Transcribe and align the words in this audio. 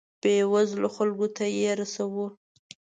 بیوزلو 0.21 0.87
خلکو 0.97 1.27
ته 1.35 1.45
یې 1.57 1.71
رسوو. 1.79 2.25